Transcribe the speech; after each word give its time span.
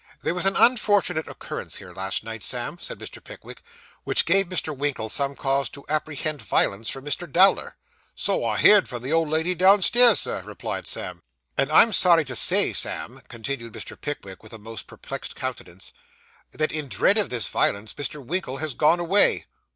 'There 0.23 0.33
was 0.33 0.47
an 0.47 0.55
unfortunate 0.55 1.27
occurrence 1.27 1.75
here, 1.75 1.93
last 1.93 2.23
night, 2.23 2.41
Sam,' 2.41 2.79
said 2.81 2.97
Mr. 2.97 3.23
Pickwick, 3.23 3.61
'which 4.03 4.25
gave 4.25 4.47
Mr. 4.47 4.75
Winkle 4.75 5.09
some 5.09 5.35
cause 5.35 5.69
to 5.69 5.85
apprehend 5.87 6.41
violence 6.41 6.89
from 6.89 7.05
Mr. 7.05 7.31
Dowler.' 7.31 7.75
'So 8.15 8.43
I've 8.43 8.61
heerd 8.61 8.89
from 8.89 9.03
the 9.03 9.13
old 9.13 9.29
lady 9.29 9.53
downstairs, 9.53 10.21
Sir,' 10.21 10.41
replied 10.43 10.87
Sam. 10.87 11.21
'And 11.55 11.71
I'm 11.71 11.93
sorry 11.93 12.25
to 12.25 12.35
say, 12.35 12.73
Sam,' 12.73 13.21
continued 13.27 13.73
Mr. 13.73 13.95
Pickwick, 13.95 14.41
with 14.41 14.53
a 14.53 14.57
most 14.57 14.87
perplexed 14.87 15.35
countenance, 15.35 15.93
'that 16.51 16.71
in 16.71 16.87
dread 16.87 17.19
of 17.19 17.29
this 17.29 17.47
violence, 17.47 17.93
Mr. 17.93 18.25
Winkle 18.25 18.57
has 18.57 18.73
gone 18.73 18.99
away. 18.99 19.45